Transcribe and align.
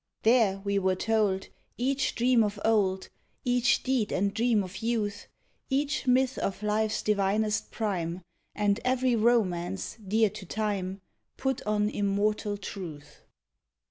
There, 0.23 0.57
we 0.63 0.79
were 0.79 0.95
told, 0.95 1.49
each 1.77 2.15
dream 2.15 2.43
of 2.43 2.59
old, 2.65 3.09
Each 3.45 3.83
deed 3.83 4.11
and 4.11 4.33
dream 4.33 4.63
of 4.63 4.77
youth, 4.77 5.27
Each 5.69 6.07
myth 6.07 6.39
of 6.39 6.63
life's 6.63 7.03
divinest 7.03 7.69
prime, 7.69 8.23
And 8.55 8.79
every 8.83 9.15
romance, 9.15 9.97
dear 10.03 10.31
to 10.31 10.45
time, 10.47 11.01
Put 11.37 11.61
on 11.67 11.87
immortal 11.87 12.57
truth. 12.57 13.21